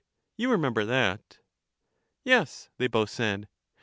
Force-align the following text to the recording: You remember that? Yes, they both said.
You 0.35 0.49
remember 0.49 0.83
that? 0.85 1.37
Yes, 2.23 2.69
they 2.77 2.87
both 2.87 3.11
said. 3.11 3.47